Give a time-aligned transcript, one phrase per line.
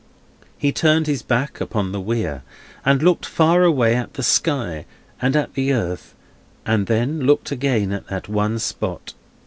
[0.57, 2.41] He turned his back upon the Weir,
[2.83, 4.85] and looked far away at the sky,
[5.21, 6.15] and at the earth,
[6.65, 9.13] and then looked again at that one spot.